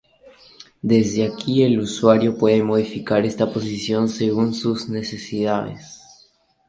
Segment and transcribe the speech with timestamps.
[0.81, 6.01] Desde aquí el usuario puede modificar esta posición según sus necesidades.